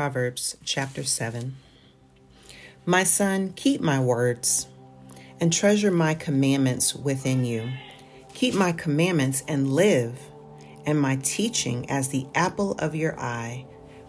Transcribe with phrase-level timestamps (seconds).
[0.00, 1.56] Proverbs chapter 7.
[2.86, 4.66] My son, keep my words
[5.38, 7.70] and treasure my commandments within you.
[8.32, 10.18] Keep my commandments and live,
[10.86, 13.66] and my teaching as the apple of your eye.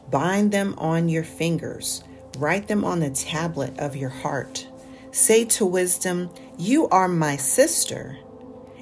[0.10, 2.06] Bind them on your fingers,
[2.38, 4.66] write them on the tablet of your heart.
[5.12, 8.18] Say to wisdom, You are my sister,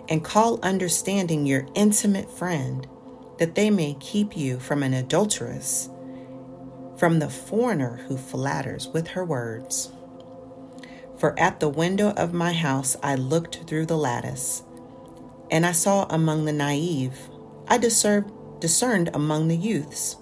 [0.09, 2.85] and call understanding your intimate friend,
[3.39, 5.89] that they may keep you from an adulteress,
[6.99, 9.91] from the foreigner who flatters with her words.
[11.17, 14.63] For at the window of my house I looked through the lattice,
[15.49, 17.17] and I saw among the naive,
[17.67, 20.17] I discerned, among the youths,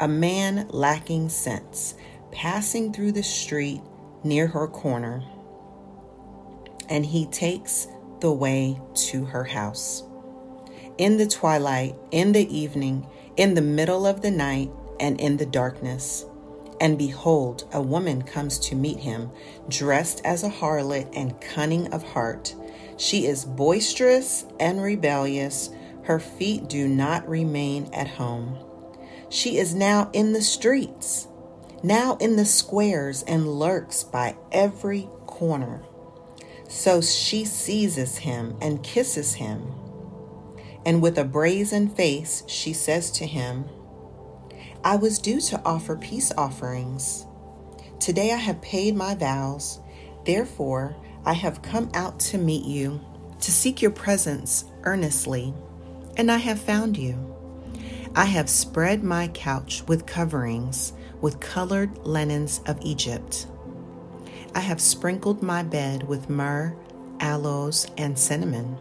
[0.00, 1.94] a man lacking sense,
[2.30, 3.82] passing through the street
[4.24, 5.22] near her corner,
[6.88, 7.86] and he takes
[8.20, 10.04] the way to her house.
[10.96, 14.70] In the twilight, in the evening, in the middle of the night,
[15.02, 16.24] and in the darkness.
[16.80, 19.30] And behold, a woman comes to meet him,
[19.68, 22.54] dressed as a harlot and cunning of heart.
[22.96, 25.68] She is boisterous and rebellious.
[26.04, 28.56] Her feet do not remain at home.
[29.28, 31.28] She is now in the streets
[31.82, 35.82] now in the squares and lurks by every corner.
[36.68, 39.74] So she seizes him and kisses him.
[40.86, 43.66] And with a brazen face, she says to him,
[44.84, 47.24] I was due to offer peace offerings.
[48.00, 49.78] Today I have paid my vows.
[50.24, 53.00] Therefore, I have come out to meet you,
[53.40, 55.54] to seek your presence earnestly,
[56.16, 57.16] and I have found you.
[58.16, 63.46] I have spread my couch with coverings with colored linens of Egypt.
[64.54, 66.76] I have sprinkled my bed with myrrh,
[67.20, 68.76] aloes, and cinnamon.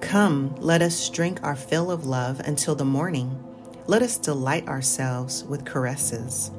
[0.00, 3.44] Come, let us drink our fill of love until the morning.
[3.88, 6.50] Let us delight ourselves with caresses.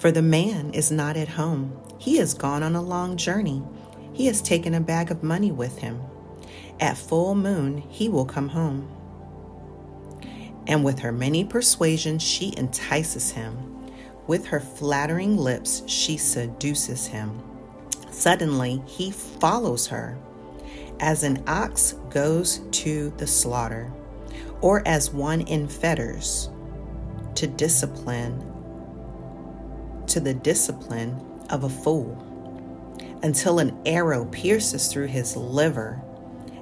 [0.00, 1.80] For the man is not at home.
[1.98, 3.62] He has gone on a long journey.
[4.12, 6.00] He has taken a bag of money with him.
[6.80, 8.88] At full moon, he will come home.
[10.66, 13.86] And with her many persuasions, she entices him.
[14.26, 17.40] With her flattering lips, she seduces him.
[18.10, 20.18] Suddenly, he follows her,
[20.98, 23.92] as an ox goes to the slaughter,
[24.60, 26.50] or as one in fetters
[27.34, 28.38] to discipline,
[30.06, 31.18] to the discipline
[31.50, 32.26] of a fool,
[33.22, 36.02] until an arrow pierces through his liver,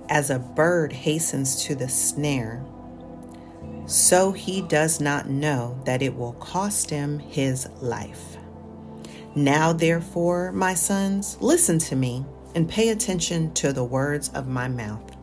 [0.09, 2.65] as a bird hastens to the snare
[3.89, 8.37] so he does not know that it will cost him his life.
[9.35, 12.25] Now, therefore, my sons, listen to me
[12.55, 15.17] and pay attention to the words of my mouth.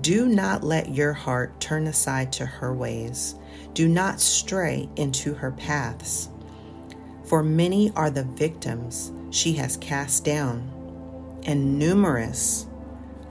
[0.00, 3.34] Do not let your heart turn aside to her ways.
[3.74, 6.28] Do not stray into her paths.
[7.24, 10.70] For many are the victims she has cast down,
[11.44, 12.66] and numerous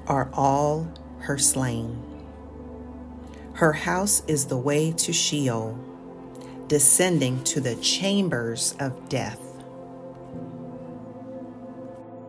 [0.05, 0.87] are all
[1.19, 2.01] her slain.
[3.53, 5.77] Her house is the way to Sheol,
[6.67, 9.48] descending to the chambers of death.